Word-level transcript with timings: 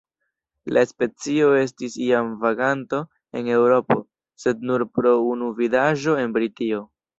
La 0.77 0.83
specio 0.91 1.49
estis 1.63 1.97
iam 2.05 2.31
vaganto 2.47 3.03
en 3.41 3.53
Eŭropo, 3.59 3.99
sed 4.47 4.67
nur 4.71 4.87
pro 4.99 5.15
unu 5.37 5.53
vidaĵo 5.63 6.19
en 6.27 6.37
Britio. 6.41 6.85